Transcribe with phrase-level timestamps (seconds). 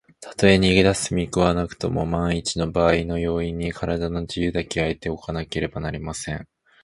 [0.19, 6.47] たとえ逃げだす見こみはなくとも、まんいちのばあいの用意に、からだの自由だけは得ておかねばなりません。